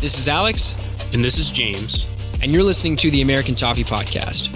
[0.00, 0.74] This is Alex.
[1.12, 2.10] And this is James.
[2.42, 4.48] And you're listening to the American Toffee Podcast.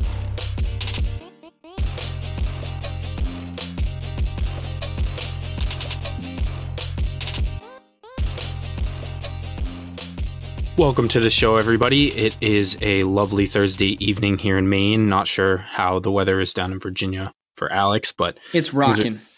[10.79, 12.09] Welcome to the show, everybody.
[12.09, 15.11] It is a lovely Thursday evening here in Maine.
[15.11, 19.21] Not sure how the weather is down in Virginia for Alex, but it's rocking.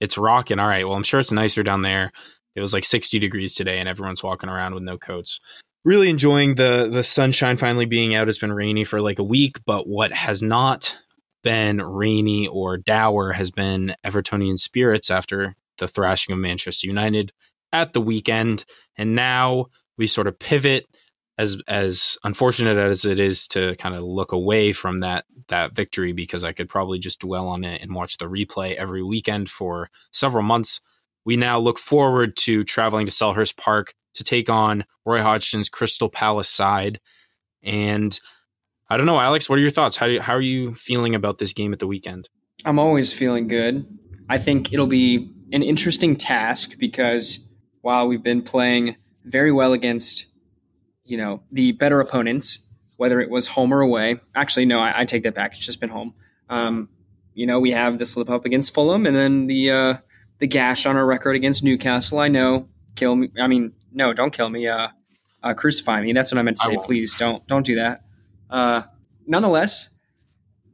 [0.00, 0.58] It's rocking.
[0.58, 0.86] All right.
[0.86, 2.12] Well, I'm sure it's nicer down there.
[2.54, 5.40] It was like 60 degrees today, and everyone's walking around with no coats.
[5.84, 8.28] Really enjoying the the sunshine finally being out.
[8.28, 10.96] It's been rainy for like a week, but what has not
[11.42, 17.32] been rainy or dour has been Evertonian spirits after the thrashing of Manchester United
[17.72, 18.64] at the weekend,
[18.96, 19.66] and now
[19.98, 20.86] we sort of pivot
[21.36, 26.12] as as unfortunate as it is to kind of look away from that that victory
[26.12, 29.90] because I could probably just dwell on it and watch the replay every weekend for
[30.12, 30.80] several months.
[31.24, 36.08] We now look forward to traveling to Selhurst Park to take on Roy Hodgson's Crystal
[36.08, 37.00] Palace side.
[37.62, 38.18] And
[38.88, 39.96] I don't know, Alex, what are your thoughts?
[39.96, 42.28] How you, how are you feeling about this game at the weekend?
[42.64, 43.86] I'm always feeling good.
[44.28, 47.48] I think it'll be an interesting task because
[47.82, 50.26] while we've been playing very well against,
[51.04, 52.60] you know, the better opponents,
[52.96, 54.20] whether it was home or away.
[54.34, 55.52] Actually, no, I, I take that back.
[55.52, 56.14] It's just been home.
[56.48, 56.88] Um,
[57.34, 59.94] you know, we have the slip up against Fulham, and then the uh,
[60.38, 62.18] the gash on our record against Newcastle.
[62.18, 63.30] I know, kill me.
[63.40, 64.66] I mean, no, don't kill me.
[64.66, 64.88] Uh,
[65.42, 66.12] uh, crucify me.
[66.12, 66.78] That's what I meant to say.
[66.82, 68.04] Please don't don't do that.
[68.50, 68.82] Uh,
[69.26, 69.90] nonetheless,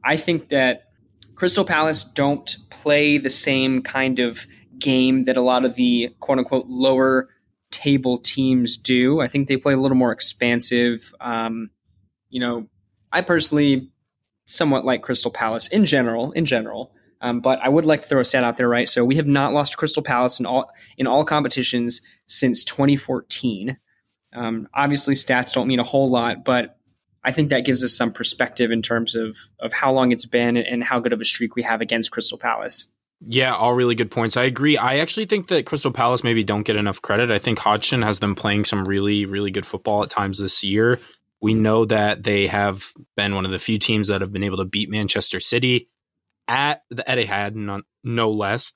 [0.03, 0.91] I think that
[1.35, 4.45] Crystal Palace don't play the same kind of
[4.79, 7.29] game that a lot of the quote unquote lower
[7.71, 9.21] table teams do.
[9.21, 11.13] I think they play a little more expansive.
[11.19, 11.69] Um,
[12.29, 12.67] you know,
[13.11, 13.89] I personally
[14.45, 16.31] somewhat like Crystal Palace in general.
[16.33, 18.89] In general, um, but I would like to throw a stat out there, right?
[18.89, 23.77] So we have not lost Crystal Palace in all in all competitions since 2014.
[24.33, 26.77] Um, obviously, stats don't mean a whole lot, but
[27.23, 30.57] I think that gives us some perspective in terms of of how long it's been
[30.57, 32.87] and how good of a streak we have against Crystal Palace.
[33.27, 34.35] Yeah, all really good points.
[34.35, 34.77] I agree.
[34.77, 37.29] I actually think that Crystal Palace maybe don't get enough credit.
[37.29, 40.99] I think Hodgson has them playing some really, really good football at times this year.
[41.39, 44.57] We know that they have been one of the few teams that have been able
[44.57, 45.87] to beat Manchester City
[46.51, 48.73] at the Etihad, no, no less.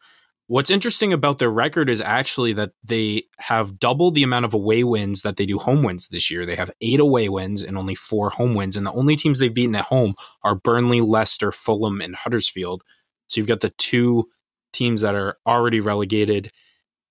[0.47, 4.83] What's interesting about their record is actually that they have double the amount of away
[4.83, 6.45] wins that they do home wins this year.
[6.45, 8.77] They have eight away wins and only four home wins.
[8.77, 10.13] And the only teams they've beaten at home
[10.43, 12.83] are Burnley, Leicester, Fulham, and Huddersfield.
[13.27, 14.29] So you've got the two
[14.71, 16.51] teams that are already relegated,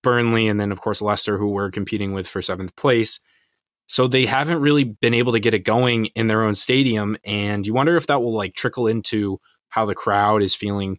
[0.03, 3.21] Burnley, and then of course Leicester, who we're competing with for seventh place.
[3.87, 7.67] So they haven't really been able to get it going in their own stadium, and
[7.67, 9.41] you wonder if that will like trickle into
[9.75, 10.99] how the crowd is feeling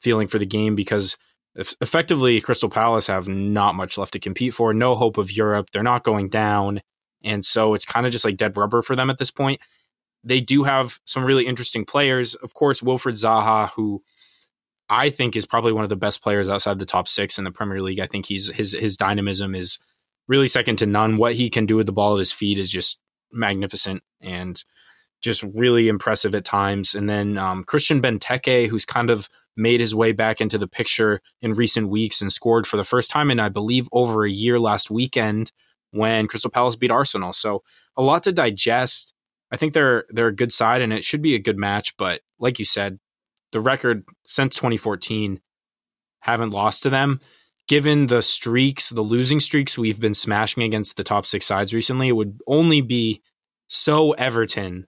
[0.00, 1.16] feeling for the game because
[1.56, 5.82] effectively Crystal Palace have not much left to compete for, no hope of Europe, they're
[5.82, 6.80] not going down,
[7.22, 9.60] and so it's kind of just like dead rubber for them at this point.
[10.22, 14.02] They do have some really interesting players, of course, Wilfried Zaha, who
[14.88, 17.50] I think is probably one of the best players outside the top six in the
[17.50, 18.00] Premier League.
[18.00, 19.78] I think he's his his dynamism is
[20.28, 21.16] really second to none.
[21.16, 22.98] What he can do with the ball at his feet is just
[23.32, 24.62] magnificent and
[25.24, 26.94] just really impressive at times.
[26.94, 31.20] And then um, Christian Benteke, who's kind of made his way back into the picture
[31.40, 34.60] in recent weeks and scored for the first time in I believe over a year
[34.60, 35.50] last weekend
[35.92, 37.32] when Crystal Palace beat Arsenal.
[37.32, 37.62] So
[37.96, 39.14] a lot to digest.
[39.50, 41.96] I think they're they're a good side and it should be a good match.
[41.96, 42.98] But like you said,
[43.52, 45.40] the record since 2014
[46.20, 47.20] haven't lost to them.
[47.66, 52.08] Given the streaks, the losing streaks we've been smashing against the top six sides recently,
[52.08, 53.22] it would only be
[53.68, 54.86] so Everton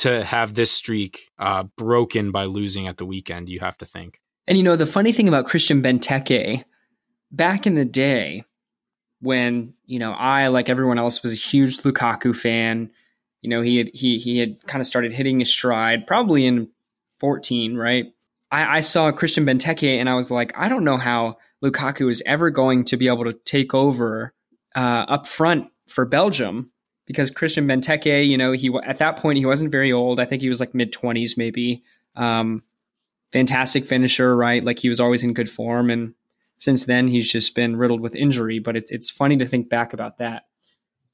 [0.00, 4.20] to have this streak uh, broken by losing at the weekend, you have to think.
[4.46, 6.64] And you know, the funny thing about Christian Benteke,
[7.30, 8.44] back in the day,
[9.20, 12.90] when, you know, I, like everyone else, was a huge Lukaku fan,
[13.42, 16.68] you know, he had he he had kind of started hitting his stride probably in
[17.20, 18.06] 14, right?
[18.50, 22.22] I, I saw Christian Benteke and I was like, I don't know how Lukaku is
[22.26, 24.34] ever going to be able to take over
[24.74, 26.69] uh, up front for Belgium
[27.10, 30.20] because Christian Benteke, you know, he at that point he wasn't very old.
[30.20, 31.82] I think he was like mid 20s maybe.
[32.14, 32.62] Um,
[33.32, 34.62] fantastic finisher, right?
[34.62, 36.14] Like he was always in good form and
[36.56, 39.92] since then he's just been riddled with injury, but it, it's funny to think back
[39.92, 40.44] about that.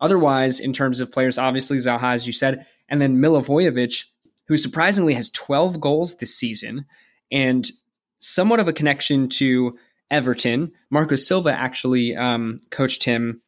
[0.01, 4.05] Otherwise, in terms of players, obviously Zaha, as you said, and then Milivojevic,
[4.49, 6.85] who surprisingly has 12 goals this season
[7.33, 7.71] and
[8.19, 9.79] somewhat of a connection to
[10.11, 10.73] Everton.
[10.91, 13.41] Marco Silva actually um, coached him,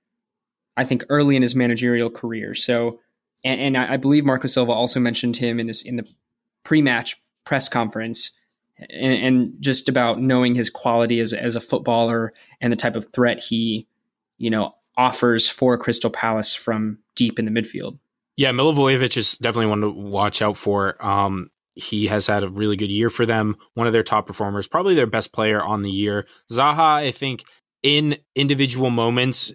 [0.79, 2.55] I think, early in his managerial career.
[2.55, 3.01] So,
[3.45, 6.07] and, and I, I, believe Marco Silva also mentioned him in his in the
[6.65, 8.31] pre-match press conference,
[8.79, 13.13] and, and, just about knowing his quality as as a footballer and the type of
[13.13, 13.89] threat he,
[14.39, 17.99] you know, offers for Crystal Palace from deep in the midfield.
[18.37, 21.05] Yeah, Milivojevic is definitely one to watch out for.
[21.05, 23.57] Um, he has had a really good year for them.
[23.75, 26.25] One of their top performers, probably their best player on the year.
[26.53, 27.43] Zaha, I think,
[27.83, 29.53] in individual moments,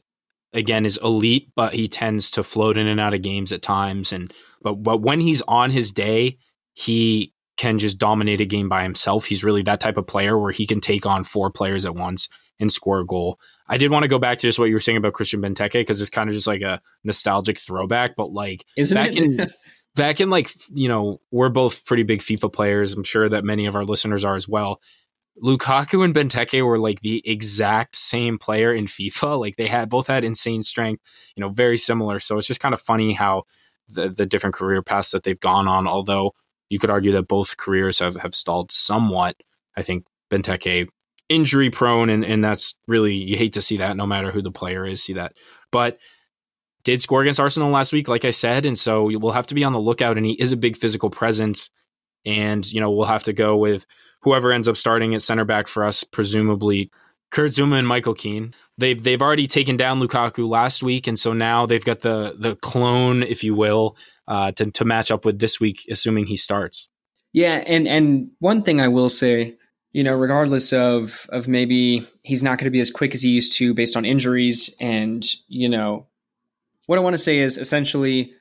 [0.53, 4.11] again, is elite, but he tends to float in and out of games at times.
[4.13, 6.37] And but but when he's on his day,
[6.73, 9.25] he can just dominate a game by himself.
[9.25, 12.29] He's really that type of player where he can take on four players at once
[12.59, 13.39] and score a goal.
[13.67, 15.73] I did want to go back to just what you were saying about Christian Benteke
[15.73, 19.17] because it's kind of just like a nostalgic throwback, but like Isn't back it?
[19.17, 19.51] in
[19.95, 22.93] back in like you know we're both pretty big FIFA players.
[22.93, 24.81] I'm sure that many of our listeners are as well.
[25.41, 29.39] Lukaku and Benteke were like the exact same player in FIFA.
[29.39, 31.01] Like they had both had insane strength,
[31.35, 32.19] you know, very similar.
[32.19, 33.43] So it's just kind of funny how
[33.89, 35.87] the the different career paths that they've gone on.
[35.87, 36.33] Although
[36.69, 39.35] you could argue that both careers have have stalled somewhat.
[39.75, 40.87] I think Benteke
[41.29, 43.97] injury prone, and and that's really you hate to see that.
[43.97, 45.33] No matter who the player is, see that.
[45.71, 45.97] But
[46.83, 49.63] did score against Arsenal last week, like I said, and so we'll have to be
[49.63, 50.17] on the lookout.
[50.17, 51.69] And he is a big physical presence,
[52.25, 53.85] and you know we'll have to go with
[54.23, 56.89] whoever ends up starting at center back for us, presumably
[57.31, 58.53] Kurt Zouma and Michael Keane.
[58.77, 62.55] They've they've already taken down Lukaku last week, and so now they've got the the
[62.57, 63.97] clone, if you will,
[64.27, 66.89] uh, to to match up with this week, assuming he starts.
[67.33, 69.57] Yeah, and and one thing I will say,
[69.91, 73.29] you know, regardless of of maybe he's not going to be as quick as he
[73.29, 76.07] used to based on injuries, and you know,
[76.85, 78.33] what I want to say is essentially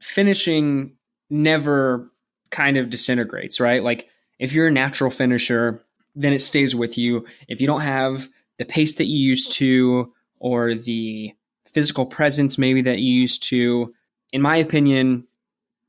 [0.00, 0.96] finishing
[1.30, 2.10] never
[2.50, 3.82] kind of disintegrates, right?
[3.82, 4.08] Like
[4.38, 5.84] if you're a natural finisher,
[6.14, 7.26] then it stays with you.
[7.48, 8.28] If you don't have
[8.58, 11.34] the pace that you used to or the
[11.66, 13.94] physical presence maybe that you used to,
[14.32, 15.26] in my opinion,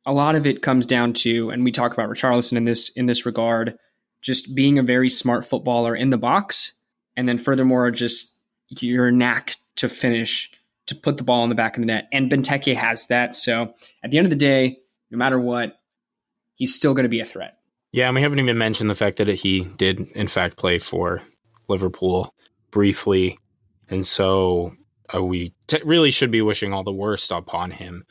[0.06, 3.06] a lot of it comes down to, and we talk about Richarlison in this in
[3.08, 3.78] this regard,
[4.22, 6.74] just being a very smart footballer in the box,
[7.16, 8.38] and then furthermore, just
[8.70, 10.52] your knack to finish,
[10.88, 12.08] to put the ball in the back of the net.
[12.12, 13.36] And Benteke has that.
[13.36, 13.74] So
[14.04, 14.80] at the end of the day,
[15.12, 15.80] no matter what,
[16.56, 17.57] he's still going to be a threat.
[17.98, 21.20] Yeah, and we haven't even mentioned the fact that he did, in fact, play for
[21.68, 22.32] Liverpool
[22.70, 23.40] briefly,
[23.90, 24.76] and so
[25.16, 28.06] uh, we t- really should be wishing all the worst upon him.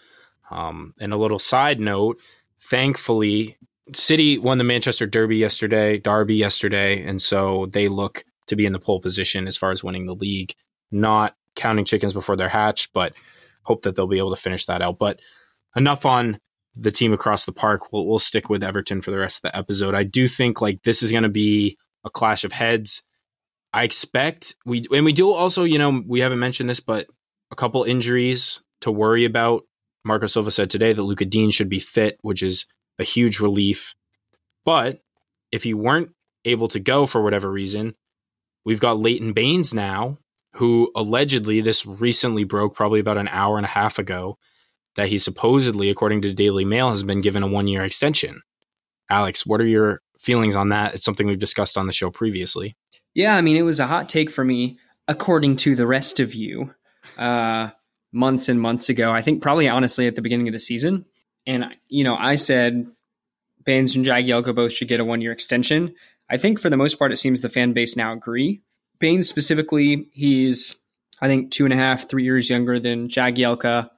[0.50, 2.18] Um, and a little side note:
[2.58, 3.58] thankfully,
[3.92, 8.72] City won the Manchester Derby yesterday, Derby yesterday, and so they look to be in
[8.72, 10.52] the pole position as far as winning the league.
[10.90, 13.12] Not counting chickens before they're hatched, but
[13.62, 14.98] hope that they'll be able to finish that out.
[14.98, 15.20] But
[15.76, 16.40] enough on
[16.76, 17.92] the team across the park.
[17.92, 19.94] We'll, we'll stick with Everton for the rest of the episode.
[19.94, 23.02] I do think like this is going to be a clash of heads.
[23.72, 27.06] I expect we and we do also, you know, we haven't mentioned this, but
[27.50, 29.62] a couple injuries to worry about.
[30.04, 32.66] Marco Silva said today that Lucas Digne should be fit, which is
[32.98, 33.94] a huge relief.
[34.64, 35.00] But
[35.50, 36.12] if he weren't
[36.44, 37.94] able to go for whatever reason,
[38.64, 40.18] we've got Leighton Baines now,
[40.54, 44.38] who allegedly this recently broke probably about an hour and a half ago
[44.96, 48.42] that he supposedly, according to the Daily Mail, has been given a one year extension.
[49.08, 50.94] Alex, what are your feelings on that?
[50.94, 52.76] It's something we've discussed on the show previously.
[53.14, 54.78] Yeah, I mean, it was a hot take for me,
[55.08, 56.74] according to the rest of you,
[57.16, 57.70] uh,
[58.12, 59.12] months and months ago.
[59.12, 61.04] I think probably honestly at the beginning of the season.
[61.46, 62.86] And, you know, I said
[63.64, 65.94] Baines and Jagielka both should get a one year extension.
[66.28, 68.62] I think for the most part, it seems the fan base now agree.
[68.98, 70.76] Baines specifically, he's,
[71.20, 73.90] I think, two and a half, three years younger than Jagielka.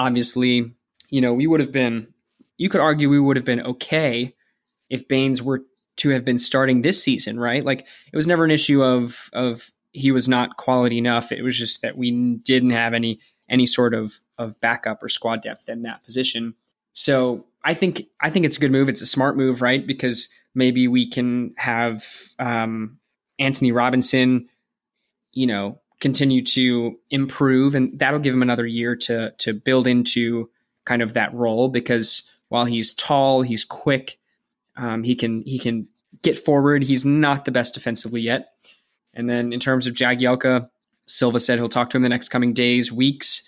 [0.00, 0.72] Obviously,
[1.10, 2.08] you know, we would have been,
[2.56, 4.34] you could argue we would have been okay
[4.88, 5.62] if Baines were
[5.96, 7.62] to have been starting this season, right?
[7.62, 11.32] Like it was never an issue of of he was not quality enough.
[11.32, 12.10] It was just that we
[12.42, 16.54] didn't have any any sort of of backup or squad depth in that position.
[16.92, 18.88] So I think I think it's a good move.
[18.88, 19.86] It's a smart move, right?
[19.86, 22.02] Because maybe we can have
[22.38, 22.98] um,
[23.38, 24.48] Anthony Robinson,
[25.32, 30.50] you know, continue to improve, and that'll give him another year to to build into
[30.84, 31.68] kind of that role.
[31.68, 34.18] Because while he's tall, he's quick,
[34.76, 35.88] um, he can he can
[36.22, 36.82] get forward.
[36.82, 38.54] He's not the best defensively yet.
[39.14, 40.68] And then in terms of Jagielka,
[41.06, 43.42] Silva said he'll talk to him the next coming days, weeks.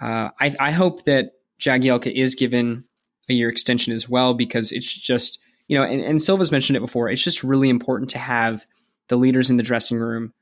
[0.00, 2.84] Uh, I, I hope that Jagielka is given
[3.28, 6.80] a year extension as well because it's just you know, and, and Silva's mentioned it
[6.80, 7.08] before.
[7.10, 8.66] It's just really important to have
[9.08, 10.32] the leaders in the dressing room.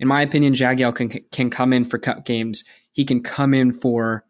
[0.00, 2.64] In my opinion, Jagiel can can come in for cup games.
[2.92, 4.24] He can come in for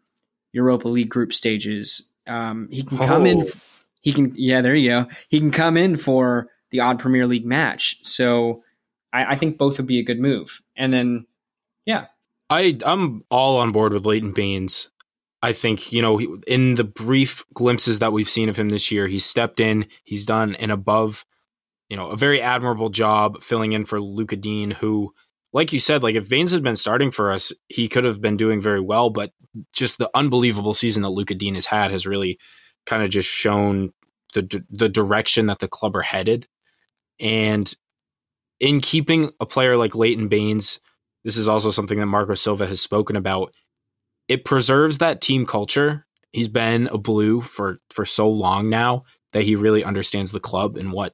[0.53, 2.11] Europa League group stages.
[2.27, 3.25] Um, he can come oh.
[3.25, 3.45] in.
[4.01, 5.07] He can, yeah, there you go.
[5.29, 7.97] He can come in for the odd Premier League match.
[8.03, 8.63] So
[9.11, 10.61] I, I think both would be a good move.
[10.75, 11.25] And then,
[11.85, 12.05] yeah,
[12.49, 14.89] I I'm all on board with Leighton Baines.
[15.41, 19.07] I think you know in the brief glimpses that we've seen of him this year,
[19.07, 19.87] he's stepped in.
[20.03, 21.25] He's done an above,
[21.89, 25.13] you know, a very admirable job filling in for Lucas Digne, who
[25.55, 28.35] like you said, like if Baines had been starting for us, he could have been
[28.35, 29.09] doing very well.
[29.09, 29.31] But
[29.71, 32.37] just the unbelievable season that Lucas Digne has had has really
[32.85, 33.93] kind of just shown
[34.33, 36.45] the the direction that the club are headed.
[37.21, 37.73] And
[38.59, 40.81] in keeping a player like Leighton Baines,
[41.23, 43.53] this is also something that Marco Silva has spoken about.
[44.27, 46.05] It preserves that team culture.
[46.33, 50.75] He's been a blue for for so long now that he really understands the club
[50.75, 51.13] and what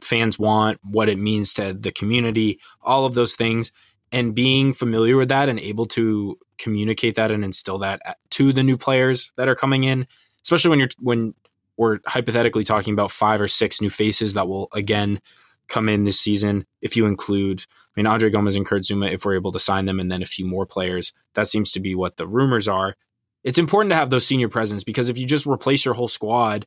[0.00, 3.72] fans want, what it means to the community, all of those things.
[4.10, 8.00] And being familiar with that and able to communicate that and instill that
[8.30, 10.06] to the new players that are coming in,
[10.42, 11.34] especially when you're when
[11.76, 15.20] we're hypothetically talking about five or six new faces that will again
[15.68, 16.66] come in this season.
[16.80, 17.64] If you include,
[17.96, 20.22] I mean, André Gomes and Kurt Zouma, if we're able to sign them, and then
[20.22, 22.96] a few more players, that seems to be what the rumors are.
[23.44, 26.66] It's important to have those senior presence because if you just replace your whole squad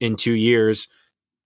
[0.00, 0.88] in two years,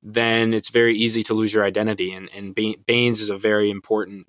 [0.02, 2.12] then it's very easy to lose your identity.
[2.12, 4.26] And, and Baines is a very important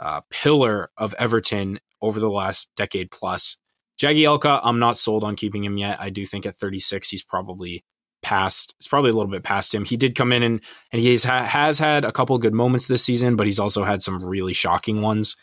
[0.00, 3.56] uh, pillar of Everton over the last decade plus.
[4.00, 6.00] Jagielka, I'm not sold on keeping him yet.
[6.00, 7.82] I do think at 36, he's probably
[8.22, 8.74] past.
[8.78, 9.84] It's probably a little bit past him.
[9.84, 10.60] He did come in and
[10.92, 14.02] and he ha- has had a couple good moments this season, but he's also had
[14.02, 15.36] some really shocking ones.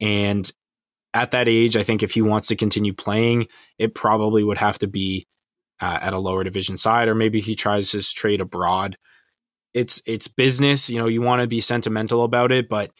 [0.00, 0.50] And
[1.14, 3.46] at that age, I think if he wants to continue playing,
[3.78, 5.26] it probably would have to be
[5.80, 8.96] uh, at a lower division side, or maybe he tries his trade abroad
[9.74, 10.90] it's it's business.
[10.90, 12.90] You know, you want to be sentimental about it, but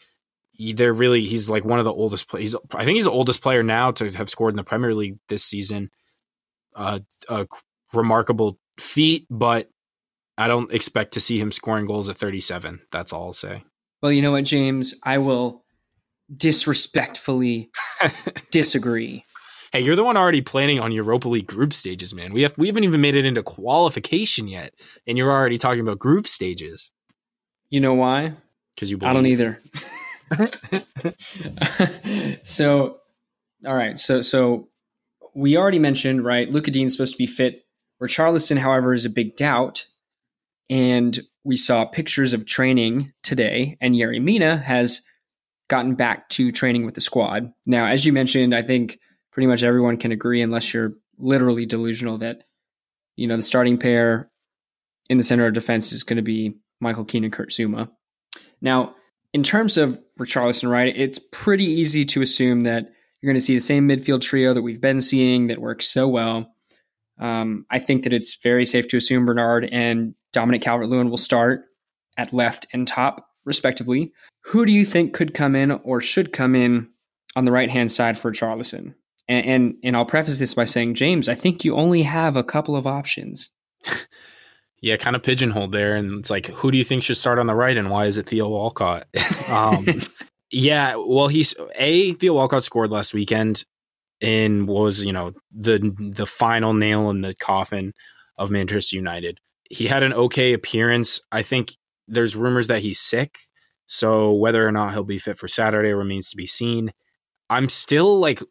[0.59, 2.55] they're really he's like one of the oldest players.
[2.75, 5.45] I think he's the oldest player now to have scored in the Premier League this
[5.45, 5.91] season.
[6.75, 7.47] Uh, a
[7.93, 9.69] remarkable feat, but
[10.39, 12.81] I don't expect to see him scoring goals at 37.
[12.93, 13.65] That's all I'll say.
[14.03, 15.65] Well, you know what, James, I will
[16.35, 17.71] disrespectfully
[18.51, 19.25] disagree.
[19.73, 22.33] Hey, you're the one already planning on Europa League group stages, man.
[22.33, 24.75] We have we haven't even made it into qualification yet,
[25.07, 26.93] and you're already talking about group stages.
[27.69, 28.35] You know why?
[28.75, 29.11] Because you believe.
[29.11, 29.61] I don't either.
[32.43, 32.99] so,
[33.65, 33.97] all right.
[33.97, 34.69] So, so
[35.35, 36.51] we already mentioned right.
[36.51, 37.65] Lucas Digne's supposed to be fit.
[38.03, 39.87] Richarlison, however, is a big doubt,
[40.69, 45.03] and we saw pictures of training today, and Yerry Mina has
[45.69, 47.53] gotten back to training with the squad.
[47.67, 48.99] Now, as you mentioned, I think
[49.33, 52.45] pretty much everyone can agree, unless you're literally delusional, that
[53.17, 54.31] you know the starting pair
[55.09, 57.91] in the center of defense is going to be Michael Keane and Kurt Zouma.
[58.61, 58.95] Now,
[59.33, 63.55] in terms of Richarlison, right, it's pretty easy to assume that you're going to see
[63.55, 66.53] the same midfield trio that we've been seeing that works so well.
[67.19, 71.19] Um, I think that it's very safe to assume Bernard and Dominic Calvert Lewin will
[71.19, 71.65] start
[72.17, 74.13] at left and top, respectively.
[74.47, 76.89] Who do you think could come in or should come in
[77.37, 78.95] on the right hand side for Charlison?
[79.31, 82.43] And, and and I'll preface this by saying, James, I think you only have a
[82.43, 83.51] couple of options.
[84.83, 87.47] yeah, kind of pigeonholed there, and it's like, who do you think should start on
[87.47, 89.07] the right, and why is it Theo Walcott?
[89.49, 89.87] um,
[90.51, 93.65] yeah, well, he's a Theo Walcott scored last weekend,
[94.21, 97.95] and was you know the the final nail in the coffin
[98.37, 99.39] of Manchester United.
[99.71, 101.21] He had an okay appearance.
[101.31, 101.77] I think
[102.09, 103.39] there's rumors that he's sick,
[103.87, 106.91] so whether or not he'll be fit for Saturday remains to be seen.
[107.49, 108.43] I'm still like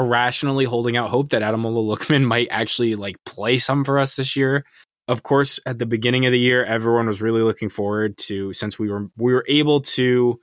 [0.00, 4.36] irrationally holding out hope that Adam Lookman might actually like play some for us this
[4.36, 4.64] year.
[5.08, 8.78] Of course, at the beginning of the year, everyone was really looking forward to since
[8.78, 10.38] we were we were able to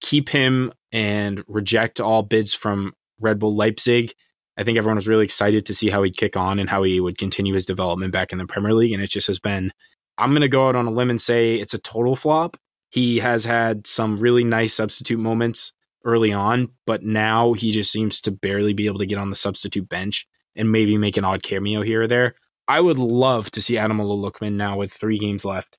[0.00, 4.12] keep him and reject all bids from Red Bull Leipzig.
[4.58, 7.00] I think everyone was really excited to see how he'd kick on and how he
[7.00, 8.92] would continue his development back in the Premier League.
[8.92, 9.72] And it just has been,
[10.16, 12.56] I'm going to go out on a limb and say it's a total flop.
[12.90, 15.72] He has had some really nice substitute moments
[16.06, 19.36] early on, but now he just seems to barely be able to get on the
[19.36, 22.34] substitute bench and maybe make an odd cameo here or there.
[22.68, 25.78] I would love to see Ademola Lookman now with three games left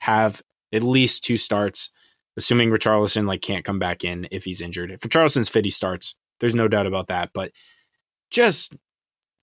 [0.00, 1.90] have at least two starts,
[2.36, 4.90] assuming Richarlison like can't come back in if he's injured.
[4.90, 6.14] If Richarlison's fit, he starts.
[6.40, 7.30] There's no doubt about that.
[7.34, 7.52] But
[8.30, 8.74] just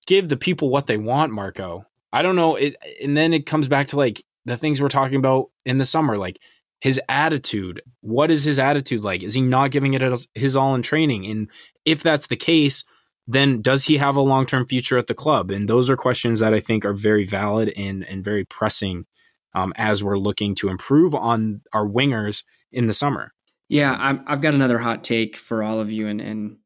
[0.08, 1.86] give the people what they want, Marco.
[2.12, 2.56] I don't know.
[2.56, 5.86] It, and then it comes back to like the things we're talking about in the
[5.86, 6.18] summer.
[6.18, 6.40] Like
[6.80, 7.82] his attitude.
[8.02, 9.24] What is his attitude like?
[9.24, 11.26] Is he not giving it his all in training?
[11.26, 11.50] And
[11.86, 12.84] if that's the case,
[13.28, 15.52] then does he have a long term future at the club?
[15.52, 19.06] And those are questions that I think are very valid and, and very pressing
[19.54, 23.34] um, as we're looking to improve on our wingers in the summer.
[23.68, 26.58] Yeah, i have got another hot take for all of you, and, and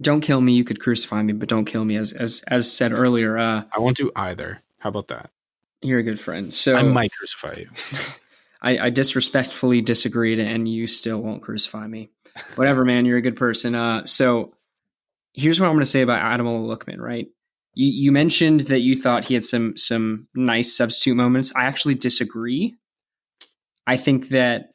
[0.00, 0.52] don't kill me.
[0.52, 1.96] You could crucify me, but don't kill me.
[1.96, 4.62] As as as said earlier, uh, I won't do either.
[4.78, 5.30] How about that?
[5.82, 6.54] You're a good friend.
[6.54, 7.68] So I might crucify you.
[8.62, 12.10] I, I disrespectfully disagreed, and you still won't crucify me.
[12.56, 13.04] Whatever, man.
[13.04, 13.74] You're a good person.
[13.74, 14.54] Uh, so
[15.34, 16.98] here's what I'm going to say about Ademola Lookman.
[16.98, 17.28] Right?
[17.74, 21.52] You, you mentioned that you thought he had some some nice substitute moments.
[21.54, 22.74] I actually disagree.
[23.86, 24.70] I think that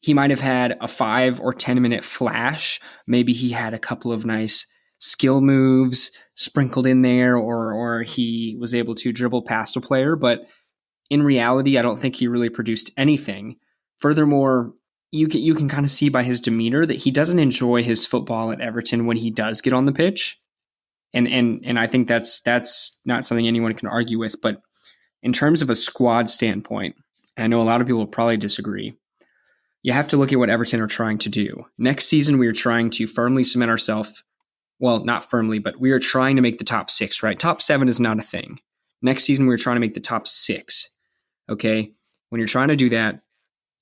[0.00, 2.80] he might have had a five or 10 minute flash.
[3.06, 4.66] Maybe he had a couple of nice
[4.98, 10.16] skill moves sprinkled in there, or, or he was able to dribble past a player.
[10.16, 10.46] But
[11.10, 13.56] in reality, I don't think he really produced anything.
[13.98, 14.72] Furthermore,
[15.10, 18.06] you can, you can kind of see by his demeanor that he doesn't enjoy his
[18.06, 20.38] football at Everton when he does get on the pitch.
[21.12, 24.40] And, and, and I think that's, that's not something anyone can argue with.
[24.40, 24.62] But
[25.22, 26.94] in terms of a squad standpoint,
[27.36, 28.94] I know a lot of people will probably disagree
[29.82, 31.66] you have to look at what Everton are trying to do.
[31.78, 34.22] Next season, we are trying to firmly cement ourselves.
[34.78, 37.38] Well, not firmly, but we are trying to make the top six, right?
[37.38, 38.60] Top seven is not a thing.
[39.02, 40.90] Next season, we're trying to make the top six.
[41.50, 41.92] Okay.
[42.28, 43.22] When you're trying to do that,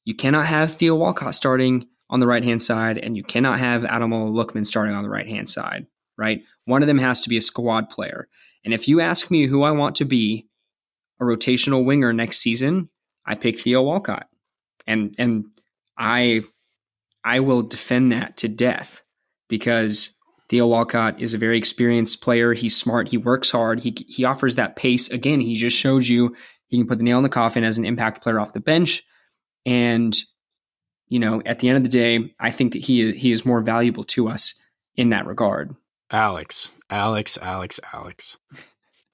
[0.05, 3.83] you cannot have Theo Walcott starting on the right hand side, and you cannot have
[3.83, 6.43] Ademola Lookman starting on the right hand side, right?
[6.65, 8.29] One of them has to be a squad player.
[8.65, 10.49] And if you ask me who I want to be
[11.21, 12.89] a rotational winger next season,
[13.27, 14.29] I pick Theo Walcott.
[14.87, 15.45] And and
[15.99, 16.43] I
[17.25, 19.03] I will defend that to death
[19.49, 20.17] because
[20.49, 22.55] Theo Walcott is a very experienced player.
[22.55, 23.11] He's smart.
[23.11, 23.81] He works hard.
[23.81, 25.11] He he offers that pace.
[25.11, 26.35] Again, he just showed you
[26.69, 29.05] he can put the nail in the coffin as an impact player off the bench.
[29.67, 30.17] And
[31.09, 33.61] you know, at the end of the day, I think that he he is more
[33.61, 34.55] valuable to us
[34.97, 35.75] in that regard.
[36.11, 38.39] Alex, Alex, Alex, Alex.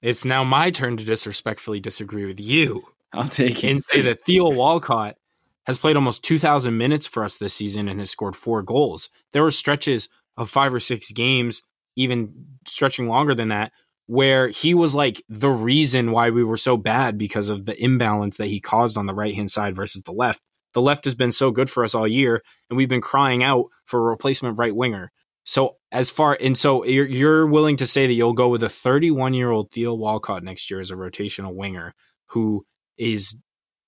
[0.01, 2.83] It's now my turn to disrespectfully disagree with you.
[3.13, 3.69] I'll take it.
[3.69, 5.17] And say that Theo Walcott
[5.65, 9.09] has played almost 2,000 minutes for us this season and has scored four goals.
[9.31, 11.63] There were stretches of five or six games,
[11.95, 13.71] even stretching longer than that,
[14.07, 18.37] where he was like the reason why we were so bad because of the imbalance
[18.37, 20.41] that he caused on the right hand side versus the left.
[20.73, 23.65] The left has been so good for us all year, and we've been crying out
[23.85, 25.11] for a replacement right winger.
[25.45, 28.69] So as far and so you're, you're willing to say that you'll go with a
[28.69, 31.93] 31 year old Theo Walcott next year as a rotational winger
[32.29, 32.65] who
[32.97, 33.39] is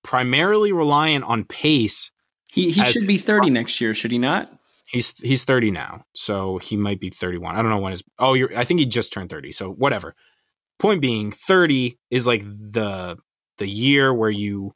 [0.04, 2.12] primarily reliant on pace.
[2.48, 4.52] He he should be 30 next year, should he not?
[4.88, 7.56] He's he's 30 now, so he might be 31.
[7.56, 9.52] I don't know when his Oh, you're I think he just turned 30.
[9.52, 10.16] So whatever.
[10.80, 13.18] Point being, 30 is like the
[13.58, 14.74] the year where you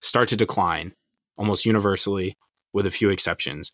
[0.00, 0.92] start to decline
[1.36, 2.36] almost universally
[2.72, 3.72] with a few exceptions.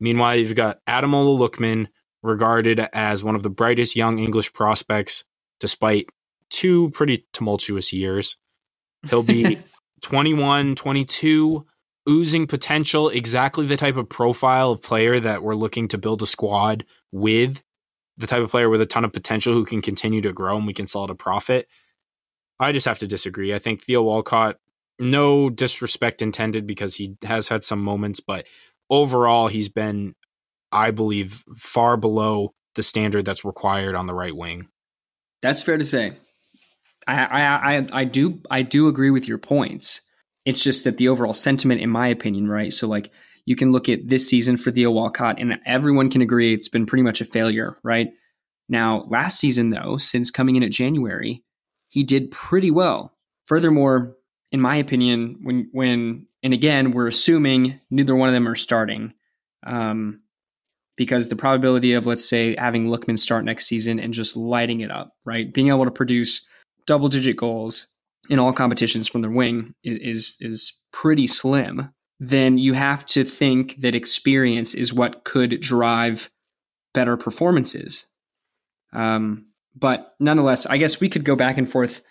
[0.00, 1.86] Meanwhile, you've got Ademola Lookman
[2.22, 5.24] regarded as one of the brightest young English prospects
[5.60, 6.08] despite
[6.50, 8.36] two pretty tumultuous years.
[9.08, 9.58] He'll be
[10.02, 11.64] 21, 22,
[12.08, 16.26] oozing potential, exactly the type of profile of player that we're looking to build a
[16.26, 17.62] squad with,
[18.16, 20.66] the type of player with a ton of potential who can continue to grow and
[20.66, 21.68] we can sell at a profit.
[22.60, 23.54] I just have to disagree.
[23.54, 24.58] I think Theo Walcott,
[24.98, 28.46] no disrespect intended because he has had some moments, but
[28.90, 30.14] overall, he's been,
[30.70, 34.68] I believe, far below the standard that's required on the right wing.
[35.40, 36.14] That's fair to say.
[37.06, 40.02] I, I, I, I do I do agree with your points.
[40.44, 42.72] It's just that the overall sentiment, in my opinion, right?
[42.72, 43.10] So like
[43.44, 46.86] you can look at this season for Theo Walcott, and everyone can agree it's been
[46.86, 48.10] pretty much a failure, right?
[48.68, 51.42] Now, last season though, since coming in at January,
[51.88, 53.12] he did pretty well.
[53.46, 54.16] Furthermore,
[54.50, 59.14] in my opinion, when when and again, we're assuming neither one of them are starting.
[59.64, 60.20] Um,
[60.96, 64.90] because the probability of let's say having Lookman start next season and just lighting it
[64.90, 65.52] up, right?
[65.52, 66.46] Being able to produce
[66.86, 67.86] double digit goals
[68.28, 73.76] in all competitions from their wing is is pretty slim, then you have to think
[73.80, 76.30] that experience is what could drive
[76.94, 78.06] better performances.
[78.92, 82.02] Um, but nonetheless, I guess we could go back and forth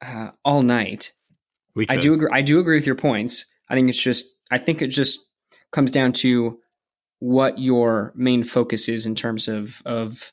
[0.00, 1.12] uh, all night.
[1.88, 2.28] I do agree.
[2.32, 3.46] I do agree with your points.
[3.68, 4.26] I think it's just.
[4.50, 5.18] I think it just
[5.70, 6.58] comes down to
[7.18, 10.32] what your main focus is in terms of of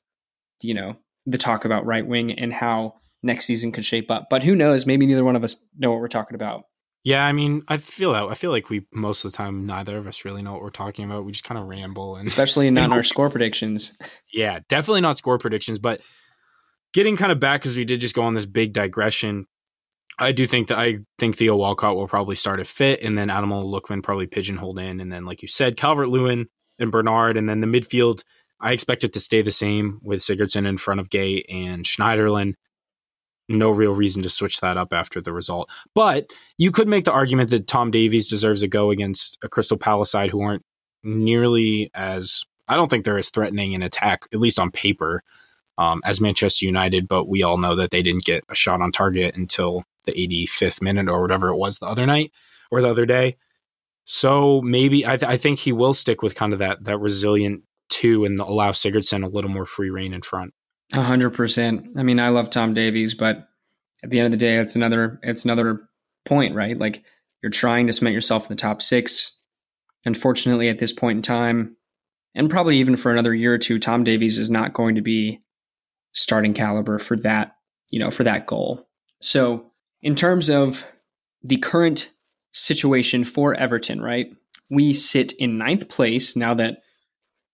[0.62, 4.28] you know the talk about right wing and how next season could shape up.
[4.30, 4.86] But who knows?
[4.86, 6.64] Maybe neither one of us know what we're talking about.
[7.04, 8.26] Yeah, I mean, I feel that.
[8.26, 10.70] I feel like we most of the time neither of us really know what we're
[10.70, 11.24] talking about.
[11.24, 13.98] We just kind of ramble, and especially not in our score predictions.
[14.32, 15.80] Yeah, definitely not score predictions.
[15.80, 16.02] But
[16.94, 19.48] getting kind of back because we did just go on this big digression.
[20.20, 23.30] I do think that I think Theo Walcott will probably start a fit, and then
[23.30, 27.50] Ademola Lookman probably pigeonholed in, and then like you said, Calvert Lewin and Bernard, and
[27.50, 28.24] then the midfield.
[28.62, 32.56] I expect it to stay the same with Sigurdsson in front of Gueye and Schneiderlin
[33.50, 35.70] no real reason to switch that up after the result.
[35.96, 39.78] But you could make the argument that Tom Davies deserves a go against a Crystal
[39.78, 40.64] Palace side who aren't
[41.04, 45.24] nearly as I don't think they're as threatening in attack, at least on paper,
[45.80, 47.08] um, as Manchester United.
[47.08, 50.82] But we all know that they didn't get a shot on target until the 85th
[50.82, 52.32] minute or whatever it was the other night
[52.72, 53.38] or the other day.
[54.06, 57.64] So maybe I, th- I think he will stick with kind of that that resilient
[57.90, 60.54] two and allow Sigurdsson a little more free reign in front.
[60.94, 61.98] A hundred percent.
[61.98, 63.48] I mean, I love Tom Davies, but
[64.04, 65.82] at the end of the day, it's another it's another
[66.26, 66.78] point, right?
[66.78, 67.04] Like
[67.42, 69.36] you're trying to cement yourself in the top six.
[70.06, 71.76] Unfortunately, at this point in time,
[72.34, 75.42] and probably even for another year or two, Tom Davies is not going to be
[76.14, 77.56] starting caliber for that,
[77.92, 78.88] you know, for that goal.
[79.22, 79.72] So,
[80.02, 80.86] in terms of
[81.44, 82.10] the current
[82.52, 84.32] situation for Everton, right?
[84.70, 86.82] We sit in ninth place now that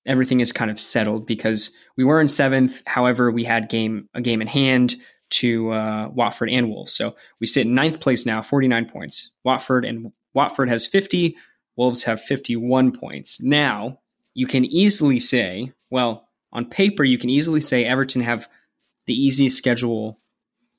[0.05, 2.81] everything is kind of settled because we were in seventh.
[2.85, 4.95] However, we had game a game in hand
[5.31, 6.93] to uh, Watford and Wolves.
[6.93, 9.31] So we sit in ninth place now, 49 points.
[9.43, 11.35] Watford and Watford has 50.
[11.75, 13.41] Wolves have 51 points.
[13.41, 13.99] Now,
[14.33, 18.47] you can easily say, well, on paper, you can easily say Everton have
[19.07, 20.19] the easiest schedule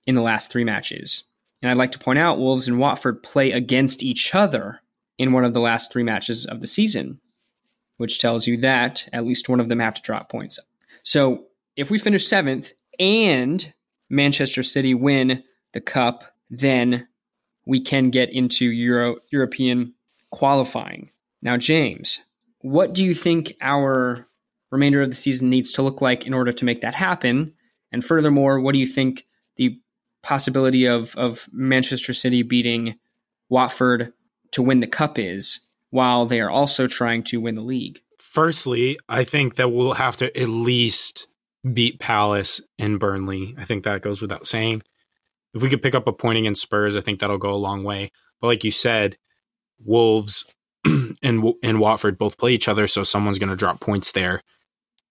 [0.06, 1.24] in the last three matches.
[1.62, 4.80] And I'd like to point out Wolves and Watford play against each other
[5.18, 7.20] in one of the last three matches of the season,
[7.96, 10.59] which tells you that at least one of them have to drop points.
[11.02, 11.44] So
[11.76, 13.72] if we finish seventh and
[14.09, 17.09] Manchester City win the cup, then
[17.66, 19.94] we can get into Euro European
[20.30, 21.11] qualifying.
[21.42, 22.20] Now, James,
[22.61, 24.26] what do you think our
[24.70, 27.54] remainder of the season needs to look like in order to make that happen?
[27.92, 29.80] And furthermore, what do you think the
[30.22, 32.98] possibility of of Manchester City beating
[33.48, 34.12] Watford
[34.52, 35.61] to win the cup is,
[35.96, 38.00] while they are also trying to win the league?
[38.18, 41.26] Firstly, I think that we'll have to at least
[41.72, 43.54] beat Palace and Burnley.
[43.56, 44.82] I think that goes without saying.
[45.54, 47.82] If we could pick up a point against Spurs, I think that'll go a long
[47.82, 48.11] way.
[48.42, 49.16] But like you said,
[49.82, 50.44] Wolves
[50.85, 54.42] and and Watford both play each other, so someone's going to drop points there,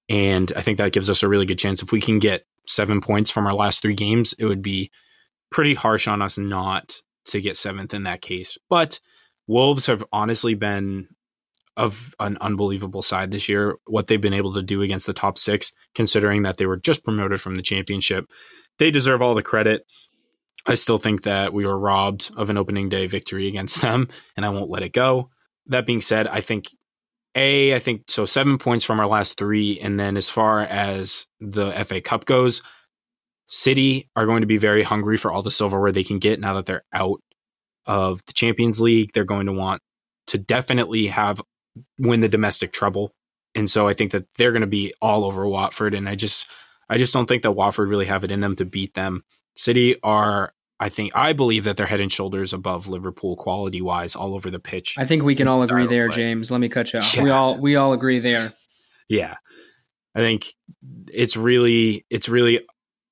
[0.07, 3.01] and I think that gives us a really good chance if we can get seven
[3.01, 4.33] points from our last three games.
[4.33, 4.91] It would be
[5.49, 8.59] pretty harsh on us not to get seventh in that case.
[8.69, 8.99] But
[9.47, 11.07] Wolves have honestly been
[11.77, 13.75] of an unbelievable side this year.
[13.85, 17.03] What they've been able to do against the top six, considering that they were just
[17.03, 18.25] promoted from the championship,
[18.79, 19.83] they deserve all the credit.
[20.65, 24.45] I still think that we were robbed of an opening day victory against them, and
[24.45, 25.29] I won't let it go.
[25.67, 26.67] That being said, I think
[27.35, 31.27] a, I think so seven points from our last three, and then as far as
[31.39, 32.61] the FA Cup goes,
[33.47, 36.55] City are going to be very hungry for all the silverware they can get now
[36.55, 37.21] that they're out
[37.85, 39.11] of the Champions League.
[39.13, 39.81] They're going to want
[40.27, 41.41] to definitely have
[41.99, 43.13] win the domestic treble.
[43.53, 45.93] And so I think that they're going to be all over Watford.
[45.93, 46.49] And I just,
[46.89, 49.23] I just don't think that Watford really have it in them to beat them.
[49.55, 54.15] City are, I think, I believe that they're head and shoulders above Liverpool quality wise
[54.15, 54.95] all over the pitch.
[54.97, 56.51] I think we can all agree there, James.
[56.51, 57.15] Let me cut you off.
[57.15, 57.23] Yeah.
[57.23, 58.51] We all, we all agree there.
[59.07, 59.35] Yeah.
[60.13, 60.47] I think
[61.13, 62.59] it's really, it's really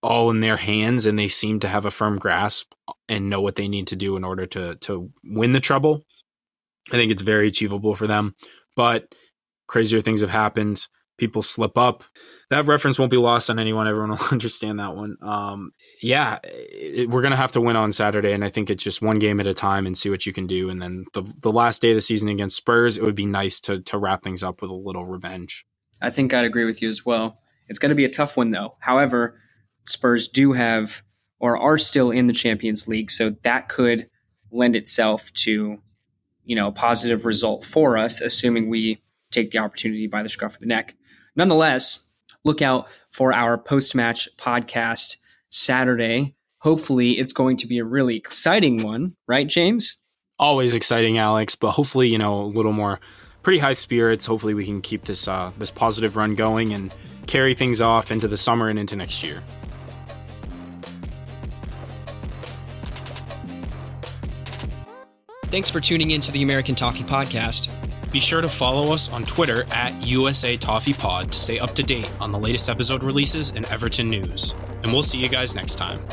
[0.03, 2.73] all in their hands and they seem to have a firm grasp
[3.07, 6.03] and know what they need to do in order to, to win the treble.
[6.91, 8.35] I think it's very achievable for them,
[8.75, 9.15] but
[9.67, 10.87] crazier things have happened.
[11.17, 12.03] People slip up.
[12.49, 13.87] That reference won't be lost on anyone.
[13.87, 15.15] Everyone will understand that one.
[15.21, 19.01] Um, yeah, it, we're gonna have to win on Saturday, and I think it's just
[19.01, 20.69] one game at a time and see what you can do.
[20.69, 23.59] And then the the last day of the season against Spurs, it would be nice
[23.61, 25.65] to to wrap things up with a little revenge.
[26.01, 27.39] I think I'd agree with you as well.
[27.69, 28.75] It's going to be a tough one though.
[28.79, 29.39] However,
[29.85, 31.01] Spurs do have
[31.39, 34.09] or are still in the Champions League, so that could
[34.51, 35.79] lend itself to
[36.45, 40.55] you know, a positive result for us, assuming we take the opportunity by the scruff
[40.55, 40.95] of the neck.
[41.35, 42.07] Nonetheless,
[42.43, 45.17] look out for our post match podcast
[45.49, 46.35] Saturday.
[46.59, 49.97] Hopefully, it's going to be a really exciting one, right, James?
[50.39, 52.99] Always exciting, Alex, but hopefully, you know, a little more
[53.41, 54.25] pretty high spirits.
[54.25, 56.93] Hopefully, we can keep this uh, this positive run going and
[57.27, 59.41] carry things off into the summer and into next year.
[65.53, 67.69] Thanks for tuning in to the American Toffee Podcast.
[68.11, 71.83] Be sure to follow us on Twitter at USA Toffee Pod to stay up to
[71.83, 74.55] date on the latest episode releases and Everton news.
[74.81, 76.03] And we'll see you guys next time.